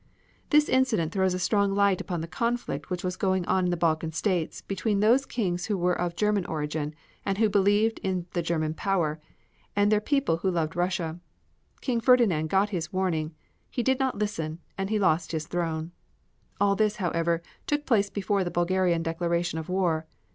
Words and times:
This 0.49 0.67
incident 0.67 1.11
throws 1.11 1.35
a 1.35 1.37
strong 1.37 1.75
light 1.75 2.01
upon 2.01 2.21
the 2.21 2.27
conflict 2.27 2.89
which 2.89 3.03
was 3.03 3.15
going 3.15 3.45
on 3.45 3.65
in 3.65 3.69
the 3.69 3.77
Balkan 3.77 4.11
states, 4.11 4.63
between 4.63 4.99
those 4.99 5.27
Kings 5.27 5.67
who 5.67 5.77
were 5.77 5.93
of 5.93 6.15
German 6.15 6.43
origin, 6.47 6.95
and 7.23 7.37
who 7.37 7.47
believed 7.51 7.99
in 7.99 8.25
the 8.33 8.41
German 8.41 8.73
power, 8.73 9.19
and 9.75 9.91
their 9.91 10.01
people 10.01 10.37
who 10.37 10.49
loved 10.49 10.75
Russia. 10.75 11.19
King 11.81 12.01
Ferdinand 12.01 12.47
got 12.49 12.69
his 12.71 12.91
warning. 12.91 13.35
He 13.69 13.83
did 13.83 13.99
not 13.99 14.17
listen, 14.17 14.57
and 14.75 14.89
he 14.89 14.97
lost 14.97 15.33
his 15.33 15.45
throne. 15.45 15.91
All 16.59 16.75
this, 16.75 16.95
however, 16.95 17.43
took 17.67 17.85
place 17.85 18.09
before 18.09 18.43
the 18.43 18.49
Bulgarian 18.49 19.03
declaration 19.03 19.59
of 19.59 19.69
war. 19.69 20.07